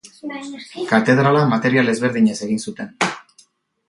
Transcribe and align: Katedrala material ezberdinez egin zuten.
Katedrala 0.91 1.43
material 1.51 1.91
ezberdinez 1.93 2.39
egin 2.47 2.63
zuten. 2.69 2.91